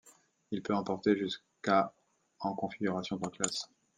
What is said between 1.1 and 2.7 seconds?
jusqu'à en